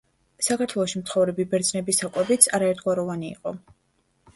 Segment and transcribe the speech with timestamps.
[0.45, 3.59] საქართველოში მცხოვრები ბერძნების საკვებიც არაერთგვაროვანი იყო.